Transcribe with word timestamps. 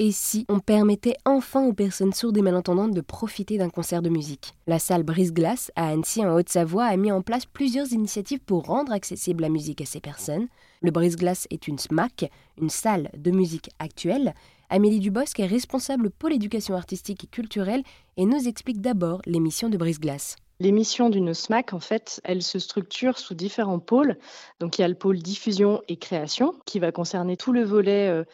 Et 0.00 0.10
si 0.10 0.44
on 0.48 0.58
permettait 0.58 1.14
enfin 1.24 1.64
aux 1.64 1.72
personnes 1.72 2.12
sourdes 2.12 2.36
et 2.36 2.42
malentendantes 2.42 2.94
de 2.94 3.00
profiter 3.00 3.58
d'un 3.58 3.70
concert 3.70 4.02
de 4.02 4.08
musique? 4.08 4.54
La 4.66 4.80
salle 4.80 5.04
Brise-Glace 5.04 5.70
à 5.76 5.86
Annecy 5.86 6.24
en 6.24 6.34
Haute-Savoie 6.34 6.86
a 6.86 6.96
mis 6.96 7.12
en 7.12 7.22
place 7.22 7.46
plusieurs 7.46 7.92
initiatives 7.92 8.40
pour 8.40 8.64
rendre 8.64 8.90
accessible 8.90 9.42
la 9.42 9.48
musique 9.48 9.80
à 9.82 9.84
ces 9.84 10.00
personnes. 10.00 10.48
Le 10.82 10.90
Brise-Glace 10.90 11.46
est 11.50 11.68
une 11.68 11.78
SMAC, 11.78 12.28
une 12.60 12.70
salle 12.70 13.08
de 13.16 13.30
musique 13.30 13.70
actuelle. 13.78 14.34
Amélie 14.68 14.98
Dubosc 14.98 15.38
est 15.38 15.46
responsable 15.46 16.10
pôle 16.10 16.32
éducation 16.32 16.74
artistique 16.74 17.22
et 17.22 17.28
culturelle 17.28 17.84
et 18.16 18.26
nous 18.26 18.48
explique 18.48 18.80
d'abord 18.80 19.22
les 19.26 19.38
missions 19.38 19.68
de 19.68 19.76
Brise-Glace. 19.76 20.34
Les 20.58 20.72
missions 20.72 21.08
d'une 21.08 21.34
SMAC, 21.34 21.72
en 21.72 21.80
fait, 21.80 22.20
elles 22.24 22.42
se 22.42 22.58
structurent 22.58 23.18
sous 23.18 23.34
différents 23.34 23.80
pôles. 23.80 24.18
Donc, 24.58 24.78
il 24.78 24.82
y 24.82 24.84
a 24.84 24.88
le 24.88 24.94
pôle 24.94 25.18
diffusion 25.18 25.82
et 25.86 25.96
création 25.96 26.54
qui 26.64 26.80
va 26.80 26.90
concerner 26.90 27.36
tout 27.36 27.52
le 27.52 27.64
volet 27.64 28.08
euh, 28.08 28.24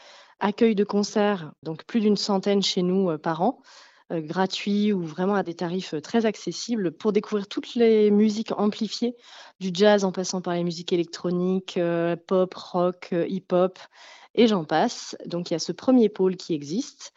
accueil 0.41 0.75
de 0.75 0.85
concerts, 0.85 1.53
donc 1.63 1.85
plus 1.85 2.01
d'une 2.01 2.17
centaine 2.17 2.63
chez 2.63 2.83
nous 2.83 3.11
euh, 3.11 3.19
par 3.19 3.43
an, 3.43 3.63
euh, 4.13 4.21
gratuits 4.21 4.93
ou 4.93 5.03
vraiment 5.03 5.35
à 5.35 5.43
des 5.43 5.55
tarifs 5.55 5.95
euh, 5.95 6.01
très 6.01 6.27
accessibles 6.27 6.93
pour 6.93 7.13
découvrir 7.13 7.47
toutes 7.47 7.75
les 7.75 8.11
musiques 8.11 8.53
amplifiées, 8.59 9.17
du 9.61 9.71
jazz 9.73 10.05
en 10.05 10.13
passant 10.13 10.41
par 10.41 10.55
les 10.55 10.65
musiques 10.65 10.93
électroniques, 10.93 11.79
pop, 12.27 12.55
rock, 12.55 13.11
hip-hop, 13.13 13.79
et 14.35 14.47
j'en 14.47 14.65
passe. 14.65 15.17
Donc 15.27 15.51
il 15.51 15.55
y 15.55 15.57
a 15.57 15.61
ce 15.61 15.73
premier 15.73 16.09
pôle 16.09 16.37
qui 16.37 16.55
existe. 16.55 17.13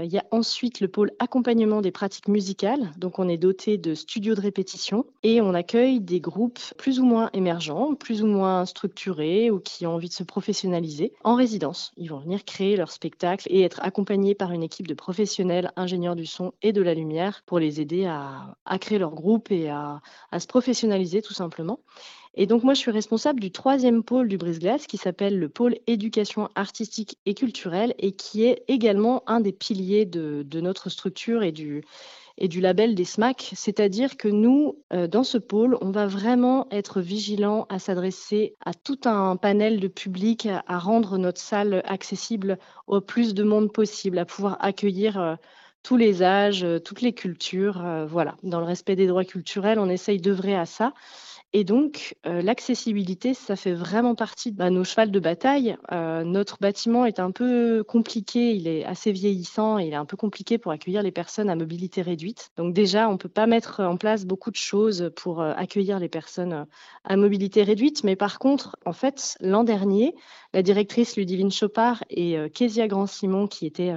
Il 0.00 0.12
y 0.12 0.18
a 0.18 0.24
ensuite 0.30 0.80
le 0.80 0.86
pôle 0.86 1.10
accompagnement 1.18 1.80
des 1.80 1.90
pratiques 1.90 2.28
musicales. 2.28 2.92
Donc, 2.98 3.18
on 3.18 3.28
est 3.28 3.36
doté 3.36 3.78
de 3.78 3.96
studios 3.96 4.36
de 4.36 4.40
répétition 4.40 5.06
et 5.24 5.40
on 5.40 5.54
accueille 5.54 5.98
des 5.98 6.20
groupes 6.20 6.60
plus 6.76 7.00
ou 7.00 7.04
moins 7.04 7.30
émergents, 7.32 7.96
plus 7.96 8.22
ou 8.22 8.28
moins 8.28 8.64
structurés 8.64 9.50
ou 9.50 9.58
qui 9.58 9.88
ont 9.88 9.94
envie 9.94 10.08
de 10.08 10.14
se 10.14 10.22
professionnaliser 10.22 11.14
en 11.24 11.34
résidence. 11.34 11.90
Ils 11.96 12.10
vont 12.10 12.20
venir 12.20 12.44
créer 12.44 12.76
leur 12.76 12.92
spectacle 12.92 13.48
et 13.50 13.62
être 13.62 13.80
accompagnés 13.82 14.36
par 14.36 14.52
une 14.52 14.62
équipe 14.62 14.86
de 14.86 14.94
professionnels, 14.94 15.72
ingénieurs 15.74 16.14
du 16.14 16.26
son 16.26 16.52
et 16.62 16.72
de 16.72 16.80
la 16.80 16.94
lumière 16.94 17.42
pour 17.44 17.58
les 17.58 17.80
aider 17.80 18.04
à, 18.04 18.56
créer 18.80 18.98
leur 18.98 19.16
groupe 19.16 19.50
et 19.50 19.68
à 19.68 20.00
se 20.38 20.46
professionnaliser 20.46 21.22
tout 21.22 21.34
simplement. 21.34 21.80
Et 22.40 22.46
donc 22.46 22.62
moi, 22.62 22.72
je 22.72 22.78
suis 22.78 22.92
responsable 22.92 23.40
du 23.40 23.50
troisième 23.50 24.04
pôle 24.04 24.28
du 24.28 24.38
Brise-Glace 24.38 24.86
qui 24.86 24.96
s'appelle 24.96 25.40
le 25.40 25.48
pôle 25.48 25.74
éducation 25.88 26.48
artistique 26.54 27.18
et 27.26 27.34
culturelle 27.34 27.94
et 27.98 28.12
qui 28.12 28.44
est 28.44 28.62
également 28.68 29.24
un 29.26 29.40
des 29.40 29.50
piliers 29.50 30.06
de, 30.06 30.60
notre 30.60 30.88
structure 30.88 31.42
et 31.42 31.50
du, 31.50 31.82
et 32.38 32.46
du 32.46 32.60
label 32.60 32.94
des 32.94 33.04
SMAC. 33.04 33.50
C'est-à-dire 33.56 34.16
que 34.16 34.28
nous, 34.28 34.78
euh, 34.92 35.08
dans 35.08 35.24
ce 35.24 35.36
pôle, 35.36 35.76
on 35.80 35.90
va 35.90 36.06
vraiment 36.06 36.68
être 36.70 37.00
vigilant 37.00 37.66
à 37.70 37.80
s'adresser 37.80 38.54
à 38.64 38.72
tout 38.72 39.00
un 39.06 39.34
panel 39.34 39.80
de 39.80 39.88
public, 39.88 40.46
à, 40.46 40.78
rendre 40.78 41.18
notre 41.18 41.40
salle 41.40 41.82
accessible 41.86 42.60
au 42.86 43.00
plus 43.00 43.34
de 43.34 43.42
monde 43.42 43.72
possible, 43.72 44.16
à 44.16 44.24
pouvoir 44.24 44.58
accueillir... 44.60 45.20
Euh, 45.20 45.34
tous 45.88 45.96
les 45.96 46.22
âges, 46.22 46.64
euh, 46.64 46.78
toutes 46.78 47.00
les 47.00 47.14
cultures, 47.14 47.82
voilà. 48.06 48.36
Dans 48.42 48.60
le 48.60 48.66
respect 48.66 48.94
des 48.94 49.06
droits 49.06 49.24
culturels, 49.24 49.78
on 49.78 49.88
essaye 49.88 50.20
d'œuvrer 50.20 50.54
à 50.54 50.66
ça. 50.66 50.92
Et 51.54 51.64
donc, 51.64 52.14
euh, 52.26 52.42
l'accessibilité, 52.42 53.32
ça 53.32 53.56
fait 53.56 53.72
vraiment 53.72 54.14
partie 54.14 54.52
de 54.52 54.58
bah, 54.58 54.68
nos 54.68 54.84
chevals 54.84 55.10
de 55.10 55.18
bataille. 55.18 55.78
Euh, 55.92 56.22
notre 56.22 56.58
bâtiment 56.60 57.06
est 57.06 57.20
un 57.20 57.30
peu 57.30 57.82
compliqué, 57.84 58.54
il 58.54 58.68
est 58.68 58.84
assez 58.84 59.12
vieillissant, 59.12 59.78
il 59.78 59.94
est 59.94 59.96
un 59.96 60.04
peu 60.04 60.18
compliqué 60.18 60.58
pour 60.58 60.72
accueillir 60.72 61.02
les 61.02 61.10
personnes 61.10 61.48
à 61.48 61.56
mobilité 61.56 62.02
réduite. 62.02 62.50
Donc 62.58 62.74
déjà, 62.74 63.08
on 63.08 63.12
ne 63.12 63.16
peut 63.16 63.30
pas 63.30 63.46
mettre 63.46 63.80
en 63.80 63.96
place 63.96 64.26
beaucoup 64.26 64.50
de 64.50 64.56
choses 64.56 65.10
pour 65.16 65.40
euh, 65.40 65.54
accueillir 65.56 65.98
les 65.98 66.10
personnes 66.10 66.66
à 67.04 67.16
mobilité 67.16 67.62
réduite. 67.62 68.04
Mais 68.04 68.14
par 68.14 68.38
contre, 68.38 68.76
en 68.84 68.92
fait, 68.92 69.38
l'an 69.40 69.64
dernier, 69.64 70.14
la 70.52 70.62
directrice 70.62 71.16
Ludivine 71.16 71.50
Chopard 71.50 72.04
et 72.10 72.36
Kezia 72.54 72.88
Grand-Simon, 72.88 73.46
qui 73.46 73.66
étaient 73.66 73.92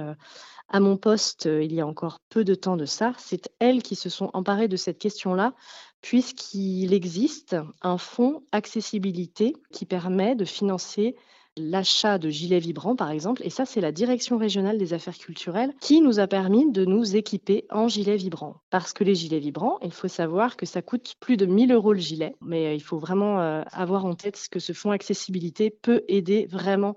à 0.68 0.80
mon 0.80 0.96
poste 0.96 1.46
il 1.46 1.72
y 1.72 1.80
a 1.80 1.86
encore 1.86 2.18
peu 2.28 2.44
de 2.44 2.54
temps 2.54 2.76
de 2.76 2.86
ça, 2.86 3.12
c'est 3.18 3.50
elles 3.58 3.82
qui 3.82 3.96
se 3.96 4.08
sont 4.08 4.30
emparées 4.32 4.68
de 4.68 4.76
cette 4.76 4.98
question-là 4.98 5.54
puisqu'il 6.02 6.92
existe 6.92 7.56
un 7.80 7.96
fonds 7.96 8.42
accessibilité 8.52 9.54
qui 9.72 9.86
permet 9.86 10.34
de 10.34 10.44
financer 10.44 11.16
l'achat 11.56 12.18
de 12.18 12.30
gilets 12.30 12.58
vibrants, 12.58 12.96
par 12.96 13.10
exemple. 13.10 13.42
Et 13.44 13.50
ça, 13.50 13.64
c'est 13.64 13.80
la 13.80 13.92
Direction 13.92 14.38
régionale 14.38 14.78
des 14.78 14.94
affaires 14.94 15.16
culturelles 15.16 15.74
qui 15.80 16.00
nous 16.00 16.18
a 16.18 16.26
permis 16.26 16.70
de 16.70 16.84
nous 16.84 17.16
équiper 17.16 17.66
en 17.70 17.88
gilets 17.88 18.16
vibrants. 18.16 18.56
Parce 18.70 18.92
que 18.92 19.04
les 19.04 19.14
gilets 19.14 19.38
vibrants, 19.38 19.78
il 19.82 19.92
faut 19.92 20.08
savoir 20.08 20.56
que 20.56 20.66
ça 20.66 20.82
coûte 20.82 21.14
plus 21.20 21.36
de 21.36 21.46
1000 21.46 21.72
euros 21.72 21.92
le 21.92 22.00
gilet. 22.00 22.34
Mais 22.40 22.68
euh, 22.68 22.74
il 22.74 22.82
faut 22.82 22.98
vraiment 22.98 23.40
euh, 23.40 23.62
avoir 23.72 24.06
en 24.06 24.14
tête 24.14 24.48
que 24.50 24.60
ce 24.60 24.72
fonds 24.72 24.92
accessibilité 24.92 25.70
peut 25.70 26.02
aider 26.08 26.46
vraiment 26.46 26.96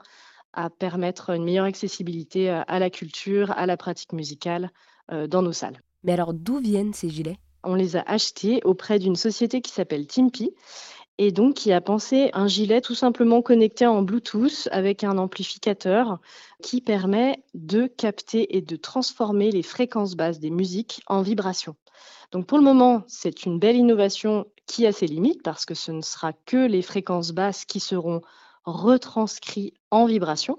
à 0.55 0.69
permettre 0.69 1.29
une 1.29 1.43
meilleure 1.43 1.65
accessibilité 1.65 2.49
euh, 2.49 2.61
à 2.67 2.79
la 2.79 2.89
culture, 2.89 3.51
à 3.51 3.65
la 3.65 3.77
pratique 3.77 4.13
musicale 4.13 4.71
dans 5.29 5.43
nos 5.43 5.51
salles. 5.51 5.79
Mais 6.03 6.13
alors, 6.13 6.33
d'où 6.33 6.57
viennent 6.57 6.93
ces 6.93 7.11
gilets? 7.11 7.37
On 7.63 7.75
les 7.75 7.95
a 7.95 8.01
achetés 8.07 8.59
auprès 8.63 8.97
d'une 8.97 9.15
société 9.15 9.61
qui 9.61 9.71
s'appelle 9.71 10.07
Timpy 10.07 10.51
et 11.17 11.31
donc 11.31 11.55
qui 11.55 11.71
a 11.71 11.81
pensé 11.81 12.29
un 12.33 12.47
gilet 12.47 12.81
tout 12.81 12.95
simplement 12.95 13.41
connecté 13.41 13.85
en 13.85 14.01
Bluetooth 14.01 14.67
avec 14.71 15.03
un 15.03 15.17
amplificateur 15.17 16.19
qui 16.61 16.81
permet 16.81 17.43
de 17.53 17.87
capter 17.87 18.57
et 18.57 18.61
de 18.61 18.75
transformer 18.75 19.51
les 19.51 19.63
fréquences 19.63 20.15
basses 20.15 20.39
des 20.39 20.49
musiques 20.49 21.01
en 21.07 21.21
vibrations. 21.21 21.75
Donc 22.31 22.47
pour 22.47 22.57
le 22.57 22.63
moment, 22.63 23.03
c'est 23.07 23.45
une 23.45 23.59
belle 23.59 23.77
innovation 23.77 24.45
qui 24.65 24.85
a 24.85 24.91
ses 24.91 25.07
limites 25.07 25.43
parce 25.43 25.65
que 25.65 25.75
ce 25.75 25.91
ne 25.91 26.01
sera 26.01 26.33
que 26.33 26.57
les 26.57 26.81
fréquences 26.81 27.31
basses 27.31 27.65
qui 27.65 27.79
seront 27.79 28.21
retranscrites 28.65 29.75
en 29.91 30.05
vibrations 30.05 30.57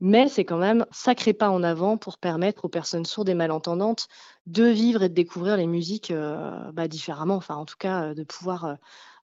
mais 0.00 0.28
c'est 0.28 0.44
quand 0.44 0.58
même 0.58 0.84
sacré 0.90 1.32
pas 1.32 1.50
en 1.50 1.62
avant 1.62 1.96
pour 1.96 2.18
permettre 2.18 2.66
aux 2.66 2.68
personnes 2.68 3.06
sourdes 3.06 3.28
et 3.28 3.34
malentendantes 3.34 4.08
de 4.46 4.64
vivre 4.64 5.02
et 5.02 5.08
de 5.08 5.14
découvrir 5.14 5.56
les 5.56 5.66
musiques 5.66 6.10
euh, 6.10 6.50
bah, 6.72 6.88
différemment, 6.88 7.36
enfin 7.36 7.56
en 7.56 7.64
tout 7.64 7.76
cas 7.78 8.04
euh, 8.04 8.14
de 8.14 8.22
pouvoir 8.22 8.64
euh, 8.64 8.74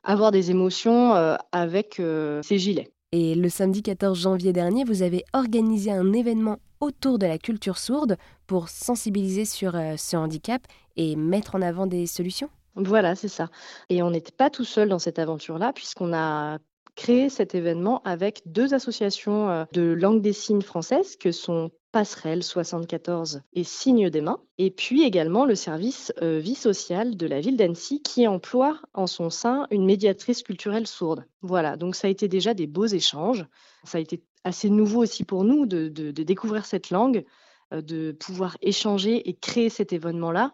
avoir 0.03 0.31
des 0.31 0.51
émotions 0.51 1.13
avec 1.53 2.01
ces 2.41 2.57
gilets. 2.57 2.91
Et 3.13 3.35
le 3.35 3.47
samedi 3.47 3.81
14 3.81 4.19
janvier 4.19 4.51
dernier, 4.51 4.83
vous 4.83 5.01
avez 5.01 5.23
organisé 5.31 5.91
un 5.91 6.11
événement 6.11 6.57
autour 6.81 7.19
de 7.19 7.25
la 7.25 7.37
culture 7.37 7.77
sourde 7.77 8.17
pour 8.45 8.67
sensibiliser 8.67 9.45
sur 9.45 9.71
ce 9.71 10.17
handicap 10.17 10.61
et 10.97 11.15
mettre 11.15 11.55
en 11.55 11.61
avant 11.61 11.87
des 11.87 12.05
solutions? 12.05 12.49
Voilà, 12.75 13.15
c'est 13.15 13.29
ça. 13.29 13.47
Et 13.89 14.03
on 14.03 14.11
n'était 14.11 14.33
pas 14.33 14.49
tout 14.49 14.65
seul 14.65 14.89
dans 14.89 14.99
cette 14.99 15.19
aventure-là, 15.19 15.71
puisqu'on 15.71 16.13
a 16.13 16.57
créé 16.95 17.29
cet 17.29 17.55
événement 17.55 18.01
avec 18.03 18.41
deux 18.45 18.73
associations 18.73 19.49
euh, 19.49 19.65
de 19.73 19.81
langue 19.81 20.21
des 20.21 20.33
signes 20.33 20.61
françaises 20.61 21.15
que 21.15 21.31
sont 21.31 21.71
Passerelle 21.93 22.41
74 22.41 23.41
et 23.53 23.63
Signes 23.63 24.09
des 24.09 24.21
mains, 24.21 24.39
et 24.57 24.71
puis 24.71 25.03
également 25.03 25.45
le 25.45 25.53
service 25.53 26.11
euh, 26.23 26.39
vie 26.39 26.55
sociale 26.55 27.15
de 27.15 27.27
la 27.27 27.39
ville 27.39 27.55
d'Annecy 27.55 28.01
qui 28.01 28.27
emploie 28.27 28.81
en 28.95 29.05
son 29.05 29.29
sein 29.29 29.67
une 29.69 29.85
médiatrice 29.85 30.41
culturelle 30.41 30.87
sourde. 30.87 31.23
Voilà, 31.43 31.77
donc 31.77 31.95
ça 31.95 32.07
a 32.07 32.09
été 32.09 32.27
déjà 32.27 32.55
des 32.55 32.65
beaux 32.65 32.87
échanges. 32.87 33.45
Ça 33.83 33.99
a 33.99 34.01
été 34.01 34.23
assez 34.43 34.71
nouveau 34.71 35.03
aussi 35.03 35.23
pour 35.23 35.43
nous 35.43 35.67
de, 35.67 35.87
découvrir 35.87 36.65
cette 36.65 36.89
langue, 36.89 37.25
euh, 37.73 37.81
de 37.81 38.11
pouvoir 38.11 38.57
échanger 38.63 39.29
et 39.29 39.35
créer 39.35 39.69
cet 39.69 39.93
événement-là 39.93 40.51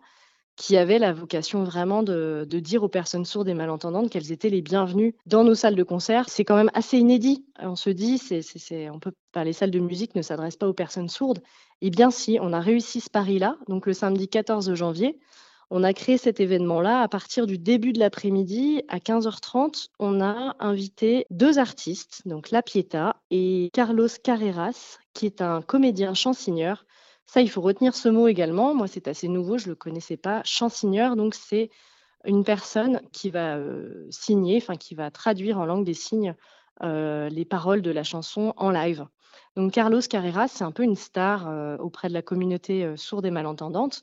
qui 0.60 0.76
avait 0.76 1.00
la 1.00 1.14
vocation 1.14 1.64
vraiment 1.64 2.04
de, 2.04 2.46
dire 2.52 2.84
aux 2.84 2.90
personnes 2.90 3.24
sourdes 3.24 3.48
et 3.48 3.54
malentendantes 3.54 4.10
qu'elles 4.10 4.34
étaient 4.34 4.50
les 4.50 4.62
bienvenues 4.62 5.16
dans 5.26 5.46
nos 5.46 5.56
salles 5.56 5.76
de 5.76 5.84
concert. 5.84 6.28
C'est 6.28 6.44
quand 6.44 6.58
même 6.58 6.70
assez 6.74 6.98
inédit. 6.98 7.46
On 7.62 7.78
se 7.78 7.90
dit, 7.90 8.22
on 8.94 9.00
peut, 9.00 9.14
pas, 9.32 9.46
les 9.46 9.54
salles 9.54 9.72
de 9.72 9.80
musique 9.80 10.16
ne 10.16 10.22
s'adressent 10.22 10.58
pas 10.58 10.68
aux 10.68 10.74
personnes 10.74 11.08
sourdes. 11.08 11.42
Eh 11.80 11.90
bien, 11.90 12.12
si, 12.12 12.40
on 12.42 12.52
a 12.52 12.60
réussi 12.60 13.00
ce 13.00 13.10
pari-là. 13.10 13.56
Donc, 13.70 13.86
le 13.86 13.94
samedi 13.94 14.28
14 14.28 14.74
janvier, 14.74 15.18
on 15.70 15.82
a 15.82 15.94
créé 15.94 16.18
cet 16.18 16.42
événement-là 16.42 17.04
à 17.04 17.08
partir 17.08 17.48
du 17.48 17.58
début 17.58 17.94
de 17.94 18.00
l'après-midi. 18.00 18.84
À 18.90 18.98
15h30, 18.98 19.88
on 19.98 20.20
a 20.20 20.58
invité 20.60 21.26
deux 21.30 21.58
artistes, 21.58 22.24
donc 22.26 22.52
La 22.52 22.62
Pieta 22.62 23.16
et 23.32 23.70
Carlos 23.72 24.10
Carreras, 24.22 24.98
qui 25.14 25.26
est 25.26 25.42
un 25.42 25.62
comédien 25.62 26.14
chansigneur 26.14 26.84
ça, 27.30 27.42
il 27.42 27.50
faut 27.52 27.62
retenir 27.62 27.94
ce 27.94 28.10
mot 28.10 28.28
également. 28.28 28.74
Moi, 28.74 28.88
c'est 28.88 29.08
assez 29.08 29.28
nouveau, 29.28 29.60
je 29.60 29.66
ne 29.66 29.70
le 29.70 29.76
connaissais 29.76 30.18
pas. 30.18 30.42
Chansigneur, 30.46 31.16
donc 31.16 31.36
c'est 31.36 31.70
une 32.26 32.44
personne 32.44 33.02
qui 33.12 33.30
va 33.30 33.56
euh, 33.56 34.08
signer, 34.10 34.58
enfin 34.58 34.78
qui 34.78 34.96
va 34.96 35.12
traduire 35.12 35.60
en 35.60 35.66
langue 35.68 35.86
des 35.86 35.94
signes 35.94 36.34
euh, 36.82 37.30
les 37.30 37.46
paroles 37.46 37.84
de 37.84 37.92
la 37.92 38.02
chanson 38.02 38.56
en 38.58 38.72
live. 38.72 39.06
Donc 39.56 39.74
Carlos 39.74 40.02
Carrera, 40.02 40.48
c'est 40.48 40.64
un 40.64 40.72
peu 40.72 40.82
une 40.82 40.96
star 40.96 41.48
euh, 41.48 41.78
auprès 41.78 42.08
de 42.08 42.16
la 42.16 42.24
communauté 42.24 42.98
sourde 42.98 43.28
et 43.28 43.32
malentendante. 43.32 44.02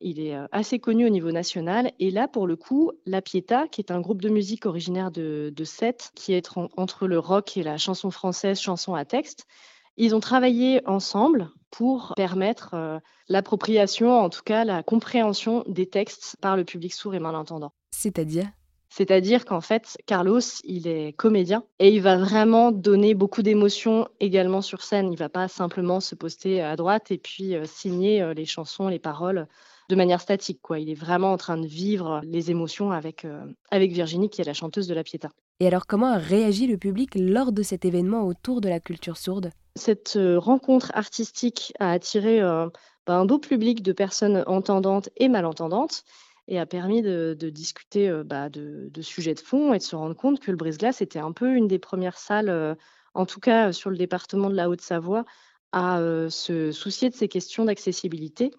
Il 0.00 0.20
est 0.20 0.36
assez 0.52 0.78
connu 0.78 1.04
au 1.06 1.10
niveau 1.10 1.32
national. 1.32 1.90
Et 1.98 2.12
là, 2.12 2.28
pour 2.28 2.46
le 2.46 2.54
coup, 2.54 2.92
La 3.04 3.20
Pieta, 3.20 3.66
qui 3.66 3.80
est 3.80 3.90
un 3.90 4.00
groupe 4.00 4.22
de 4.22 4.28
musique 4.28 4.64
originaire 4.64 5.10
de, 5.10 5.52
de 5.52 5.64
Sète, 5.64 6.12
qui 6.14 6.34
est 6.34 6.48
entre 6.76 7.08
le 7.08 7.18
rock 7.18 7.56
et 7.56 7.64
la 7.64 7.78
chanson 7.78 8.12
française, 8.12 8.60
chanson 8.60 8.94
à 8.94 9.04
texte, 9.04 9.48
ils 9.96 10.14
ont 10.14 10.20
travaillé 10.20 10.86
ensemble 10.86 11.50
pour 11.70 12.12
permettre 12.16 12.74
euh, 12.74 12.98
l'appropriation, 13.28 14.18
en 14.18 14.28
tout 14.28 14.42
cas 14.44 14.64
la 14.64 14.82
compréhension 14.82 15.64
des 15.66 15.86
textes 15.86 16.36
par 16.40 16.56
le 16.56 16.64
public 16.64 16.92
sourd 16.92 17.14
et 17.14 17.20
malentendant. 17.20 17.72
C'est-à-dire? 17.90 18.46
C'est-à-dire 18.90 19.44
qu'en 19.44 19.60
fait, 19.60 19.96
Carlos, 20.06 20.40
il 20.64 20.88
est 20.88 21.12
comédien 21.12 21.62
et 21.78 21.94
il 21.94 22.02
va 22.02 22.16
vraiment 22.16 22.72
donner 22.72 23.14
beaucoup 23.14 23.42
d'émotions 23.42 24.08
également 24.18 24.62
sur 24.62 24.82
scène. 24.82 25.12
Il 25.12 25.16
va 25.16 25.28
pas 25.28 25.46
simplement 25.46 26.00
se 26.00 26.16
poster 26.16 26.60
à 26.60 26.74
droite 26.74 27.12
et 27.12 27.18
puis 27.18 27.54
euh, 27.54 27.64
signer 27.66 28.20
euh, 28.20 28.34
les 28.34 28.46
chansons, 28.46 28.88
les 28.88 28.98
paroles 28.98 29.46
de 29.88 29.94
manière 29.94 30.20
statique. 30.20 30.60
Quoi. 30.60 30.80
Il 30.80 30.90
est 30.90 30.94
vraiment 30.94 31.32
en 31.32 31.36
train 31.36 31.56
de 31.56 31.68
vivre 31.68 32.20
les 32.24 32.50
émotions 32.50 32.90
avec, 32.90 33.24
euh, 33.24 33.44
avec 33.70 33.92
Virginie, 33.92 34.28
qui 34.28 34.40
est 34.40 34.44
la 34.44 34.54
chanteuse 34.54 34.88
de 34.88 34.94
la 34.94 35.04
Pietà. 35.04 35.30
Et 35.60 35.66
alors, 35.66 35.86
comment 35.86 36.06
a 36.06 36.18
réagi 36.18 36.66
le 36.66 36.78
public 36.78 37.10
lors 37.14 37.52
de 37.52 37.62
cet 37.62 37.84
événement 37.84 38.26
autour 38.26 38.60
de 38.60 38.68
la 38.68 38.80
culture 38.80 39.16
sourde? 39.16 39.50
Cette 39.76 40.18
rencontre 40.36 40.90
artistique 40.94 41.72
a 41.78 41.92
attiré 41.92 42.40
bah, 42.40 43.14
un 43.14 43.24
beau 43.26 43.38
public 43.38 43.82
de 43.82 43.92
personnes 43.92 44.42
entendantes 44.46 45.10
et 45.16 45.28
malentendantes 45.28 46.04
et 46.50 46.58
a 46.58 46.66
permis 46.66 47.00
de, 47.00 47.34
discuter 47.52 48.08
euh, 48.08 48.24
bah, 48.24 48.48
de, 48.50 48.90
sujets 49.00 49.34
de 49.34 49.40
fond 49.40 49.72
et 49.72 49.78
de 49.78 49.82
se 49.82 49.96
rendre 49.96 50.16
compte 50.16 50.40
que 50.40 50.50
le 50.50 50.56
brise-glace 50.56 51.00
était 51.00 51.20
un 51.20 51.32
peu 51.32 51.54
une 51.54 51.68
des 51.68 51.78
premières 51.78 52.18
salles, 52.18 52.50
euh, 52.50 52.74
en 53.14 53.24
tout 53.24 53.40
cas 53.40 53.68
euh, 53.68 53.72
sur 53.72 53.88
le 53.88 53.96
département 53.96 54.50
de 54.50 54.56
la 54.56 54.68
Haute-Savoie, 54.68 55.24
à 55.72 56.00
se 56.30 56.72
soucier 56.72 57.10
de 57.10 57.14
ces 57.14 57.28
questions 57.28 57.64
d'accessibilité. 57.64 58.50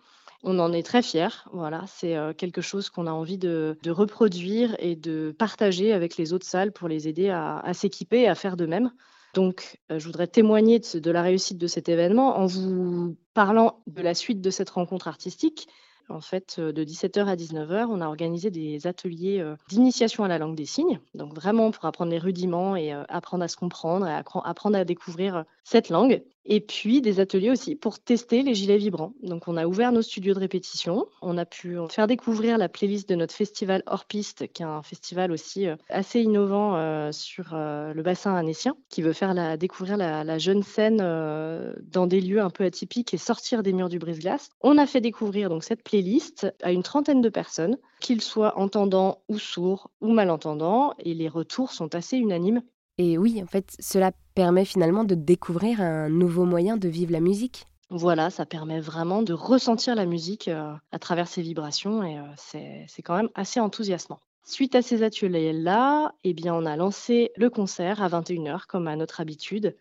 On 0.44 0.60
en 0.60 0.74
est 0.74 0.84
très 0.84 1.02
fiers. 1.02 1.46
Voilà, 1.54 1.86
c'est 1.88 2.16
quelque 2.38 2.62
chose 2.62 2.90
qu'on 2.90 3.08
a 3.08 3.12
envie 3.12 3.38
de, 3.38 3.78
reproduire 3.88 4.76
et 4.80 4.96
de 4.96 5.36
partager 5.38 5.94
avec 5.94 6.18
les 6.18 6.34
autres 6.34 6.48
salles 6.48 6.72
pour 6.72 6.88
les 6.88 7.08
aider 7.08 7.30
à, 7.30 7.62
s'équiper 7.74 8.22
et 8.22 8.28
à 8.28 8.36
faire 8.36 8.58
de 8.58 8.66
même. 8.66 8.92
Donc, 9.34 9.80
je 9.90 10.04
voudrais 10.04 10.28
témoigner 10.28 10.80
de, 10.80 11.12
la 11.12 11.22
réussite 11.22 11.58
de 11.58 11.68
cet 11.68 11.90
événement 11.90 12.38
en 12.38 12.48
vous 12.48 13.16
parlant 13.34 13.82
de 13.88 14.02
la 14.02 14.16
suite 14.16 14.42
de 14.42 14.50
cette 14.50 14.72
rencontre 14.72 15.08
artistique 15.08 15.68
en 16.09 16.21
fait, 16.21 16.59
de 16.59 16.83
17h 16.83 17.25
à 17.25 17.36
19h, 17.36 17.88
on 17.89 18.01
a 18.01 18.07
organisé 18.07 18.50
des 18.50 18.88
ateliers 18.88 19.44
d'initiation 19.69 20.24
à 20.24 20.27
la 20.27 20.38
langue 20.38 20.56
des 20.56 20.65
signes, 20.65 21.00
donc 21.13 21.33
vraiment 21.33 21.71
pour 21.71 21.86
apprendre 21.86 22.12
les 22.12 22.19
rudiments 22.19 22.75
et 22.75 22.92
apprendre 22.92 23.44
à 23.44 23.48
se 23.48 23.57
comprendre 23.57 24.07
et 24.07 24.13
apprendre 24.13 24.77
à 24.77 24.86
découvrir 24.86 25.45
cette 25.63 25.89
langue. 25.89 26.21
Et 26.45 26.59
puis 26.59 27.01
des 27.01 27.19
ateliers 27.19 27.51
aussi 27.51 27.75
pour 27.75 28.00
tester 28.00 28.42
les 28.42 28.56
gilets 28.56 28.77
vibrants. 28.77 29.13
Donc 29.21 29.48
on 29.48 29.57
a 29.57 29.68
ouvert 29.68 29.92
nos 29.92 30.01
studios 30.01 30.33
de 30.33 30.39
répétition, 30.39 31.06
on 31.21 31.38
a 31.38 31.45
pu 31.45 31.77
faire 31.89 32.07
découvrir 32.07 32.57
la 32.57 32.68
playlist 32.68 33.07
de 33.07 33.15
notre 33.15 33.36
festival 33.36 33.83
hors 33.86 34.06
piste, 34.06 34.51
qui 34.51 34.63
est 34.63 34.65
un 34.65 34.81
festival 34.81 35.31
aussi 35.31 35.68
assez 35.89 36.21
innovant 36.21 37.12
sur 37.12 37.50
le 37.54 38.01
bassin 38.01 38.36
annécien, 38.36 38.75
qui 38.89 39.01
veut 39.01 39.13
faire 39.13 39.57
découvrir 39.57 39.97
la, 39.97 40.38
jeune 40.39 40.63
scène 40.63 40.97
dans 40.97 42.07
des 42.07 42.21
lieux 42.21 42.42
un 42.42 42.50
peu 42.50 42.63
atypiques 42.63 43.13
et 43.13 43.18
sortir 43.18 43.62
des 43.62 43.74
murs 43.74 43.89
du 43.89 44.00
brise-glace. 44.00 44.50
On 44.62 44.77
a 44.80 44.88
fait 44.88 45.01
découvrir 45.01 45.50
donc 45.50 45.63
cette 45.63 45.83
playlist 45.92 46.48
à 46.64 46.72
une 46.72 46.84
trentaine 46.84 47.22
de 47.22 47.28
personnes, 47.28 47.78
qu'ils 48.00 48.22
soient 48.22 48.58
entendants 48.58 49.24
ou 49.28 49.38
sourds 49.38 49.92
ou 50.00 50.14
malentendants, 50.14 50.94
et 51.00 51.14
les 51.14 51.28
retours 51.28 51.72
sont 51.72 51.94
assez 51.96 52.16
unanimes. 52.16 52.62
Et 52.98 53.18
oui, 53.18 53.42
en 53.44 53.46
fait, 53.46 53.76
cela 53.80 54.14
permet 54.34 54.64
finalement 54.64 55.04
de 55.04 55.16
découvrir 55.16 55.82
un 55.82 56.08
nouveau 56.08 56.46
moyen 56.46 56.78
de 56.78 56.88
vivre 56.88 57.12
la 57.12 57.20
musique. 57.20 57.66
Voilà, 57.90 58.30
ça 58.30 58.46
permet 58.46 58.80
vraiment 58.80 59.22
de 59.22 59.34
ressentir 59.34 59.96
la 59.96 60.06
musique 60.06 60.48
euh, 60.48 60.72
à 60.94 61.00
travers 61.00 61.28
ses 61.28 61.42
vibrations 61.42 62.04
et 62.04 62.18
euh, 62.18 62.86
c'est 62.88 63.02
quand 63.02 63.18
même 63.18 63.30
assez 63.36 63.60
enthousiasmant. 63.60 64.22
Suite 64.46 64.76
à 64.76 64.82
ces 64.82 65.04
ateliers-là, 65.04 66.14
eh 66.24 66.34
bien, 66.34 66.56
on 66.56 66.66
a 66.66 66.78
lancé 66.78 67.32
le 67.36 67.50
concert 67.50 68.02
à 68.02 68.08
21h 68.08 68.66
comme 68.66 68.88
à 68.88 68.96
notre 68.96 69.20
habitude. 69.20 69.76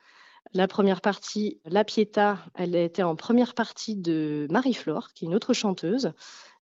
La 0.52 0.67
première 0.67 1.00
partie, 1.00 1.61
La 1.64 1.85
Pietà, 1.85 2.38
elle 2.55 2.75
était 2.75 3.05
en 3.05 3.14
première 3.14 3.55
partie 3.55 3.94
de 3.94 4.49
Marie-Flore, 4.50 5.12
qui 5.12 5.25
est 5.25 5.29
une 5.29 5.35
autre 5.35 5.52
chanteuse, 5.52 6.12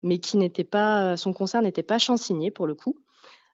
mais 0.03 0.19
qui 0.19 0.37
n'était 0.37 0.65
pas, 0.65 1.15
son 1.15 1.31
concert 1.31 1.61
n'était 1.61 1.83
pas 1.83 1.97
chansigné 1.97 2.51
pour 2.51 2.67
le 2.67 2.75
coup. 2.75 2.97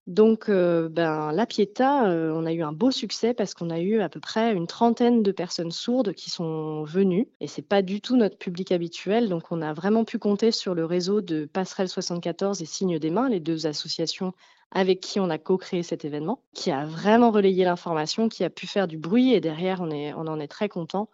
Donc, 0.05 0.49
euh, 0.49 0.89
ben, 0.89 1.31
la 1.31 1.45
Pietà, 1.45 2.09
euh, 2.09 2.33
on 2.33 2.45
a 2.45 2.51
eu 2.51 2.61
un 2.61 2.73
beau 2.73 2.91
succès 2.91 3.33
parce 3.33 3.53
qu'on 3.53 3.69
a 3.69 3.79
eu 3.79 4.01
à 4.01 4.09
peu 4.09 4.19
près 4.19 4.53
une 4.53 4.67
trentaine 4.67 5.23
de 5.23 5.31
personnes 5.31 5.71
sourdes 5.71 6.13
qui 6.13 6.29
sont 6.29 6.83
venues 6.83 7.29
et 7.39 7.47
c'est 7.47 7.61
pas 7.61 7.81
du 7.81 8.01
tout 8.01 8.17
notre 8.17 8.37
public 8.37 8.73
habituel. 8.73 9.29
Donc, 9.29 9.51
on 9.51 9.61
a 9.61 9.73
vraiment 9.73 10.03
pu 10.03 10.19
compter 10.19 10.51
sur 10.51 10.75
le 10.75 10.83
réseau 10.83 11.21
de 11.21 11.45
Passerelle 11.45 11.87
74 11.87 12.61
et 12.61 12.65
Signes 12.65 12.99
des 12.99 13.11
Mains, 13.11 13.29
les 13.29 13.39
deux 13.39 13.65
associations 13.65 14.33
avec 14.75 14.99
qui 14.99 15.19
on 15.19 15.29
a 15.29 15.37
co-créé 15.37 15.83
cet 15.83 16.03
événement, 16.03 16.41
qui 16.53 16.71
a 16.71 16.85
vraiment 16.85 17.31
relayé 17.31 17.63
l'information, 17.63 18.27
qui 18.27 18.43
a 18.43 18.49
pu 18.49 18.67
faire 18.67 18.87
du 18.87 18.97
bruit 18.97 19.33
et 19.33 19.39
derrière, 19.39 19.81
on, 19.81 19.89
on 19.91 20.27
en 20.27 20.39
est 20.39 20.47
très 20.47 20.67
content. 20.67 21.09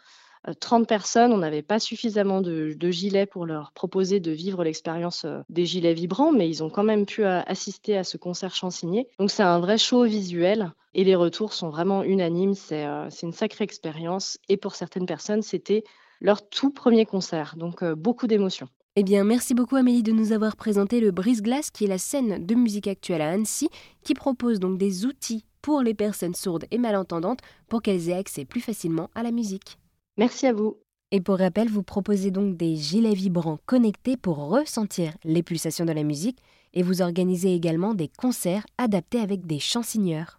30 0.59 0.81
euh, 0.81 0.85
personnes, 0.85 1.31
on 1.31 1.37
n'avait 1.37 1.61
pas 1.61 1.79
suffisamment 1.79 2.41
de, 2.41 2.75
gilets 2.89 3.25
pour 3.25 3.45
leur 3.45 3.71
proposer 3.71 4.19
de 4.19 4.31
vivre 4.31 4.63
l'expérience 4.63 5.25
euh, 5.25 5.39
des 5.49 5.65
gilets 5.65 5.93
vibrants, 5.93 6.31
mais 6.31 6.49
ils 6.49 6.63
ont 6.63 6.69
quand 6.69 6.83
même 6.83 7.05
pu 7.05 7.23
euh, 7.23 7.41
assister 7.41 7.97
à 7.97 8.03
ce 8.03 8.17
concert 8.17 8.55
chansigné. 8.55 9.07
Donc 9.19 9.31
c'est 9.31 9.43
un 9.43 9.59
vrai 9.59 9.77
show 9.77 10.03
visuel 10.03 10.71
et 10.93 11.03
les 11.03 11.15
retours 11.15 11.53
sont 11.53 11.69
vraiment 11.69 12.03
unanimes. 12.03 12.55
C'est 12.55 12.85
une 13.21 13.33
sacrée 13.33 13.63
expérience 13.63 14.39
et 14.47 14.57
pour 14.57 14.75
certaines 14.75 15.05
personnes, 15.05 15.41
c'était 15.41 15.83
leur 16.21 16.47
tout 16.47 16.71
premier 16.71 17.05
concert. 17.05 17.55
Donc 17.57 17.83
beaucoup 17.83 18.27
d'émotions. 18.27 18.67
Eh 18.95 19.03
bien, 19.03 19.23
merci 19.23 19.53
beaucoup 19.53 19.75
Amélie 19.75 20.03
de 20.03 20.11
nous 20.11 20.31
avoir 20.31 20.55
présenté 20.55 20.99
le 20.99 21.11
Brise-Glace, 21.11 21.69
qui 21.69 21.85
est 21.85 21.87
la 21.87 21.99
scène 21.99 22.45
de 22.45 22.55
musique 22.55 22.87
actuelle 22.87 23.21
à 23.21 23.29
Annecy, 23.29 23.69
qui 24.03 24.15
propose 24.15 24.59
donc 24.59 24.77
des 24.79 25.05
outils 25.05 25.45
pour 25.61 25.81
les 25.81 25.93
personnes 25.93 26.33
sourdes 26.33 26.65
et 26.71 26.77
malentendantes 26.77 27.39
pour 27.67 27.81
qu'elles 27.81 28.09
aient 28.09 28.17
accès 28.17 28.45
plus 28.45 28.61
facilement 28.61 29.09
à 29.13 29.23
la 29.23 29.31
musique. 29.31 29.77
Merci 30.19 30.47
à 30.47 30.53
vous. 30.53 30.77
Et 31.11 31.21
pour 31.21 31.39
rappel, 31.39 31.69
vous 31.69 31.81
proposez 31.81 32.29
donc 32.29 32.57
des 32.57 32.75
gilets 32.75 33.13
vibrants 33.13 33.57
connectés 33.65 34.17
pour 34.17 34.49
ressentir 34.49 35.13
les 35.23 35.43
pulsations 35.43 35.85
de 35.85 35.93
la 35.93 36.03
musique 36.03 36.39
et 36.73 36.83
vous 36.83 37.01
organisez 37.01 37.55
également 37.55 37.93
des 37.93 38.09
concerts 38.09 38.65
adaptés 38.77 39.21
avec 39.21 39.47
des 39.47 39.59
chansigneurs. 39.59 40.27